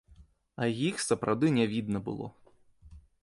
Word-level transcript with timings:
А 0.63 0.67
іх 0.87 1.03
сапраўды 1.09 1.47
не 1.59 1.65
відна 1.73 1.99
было. 2.09 2.27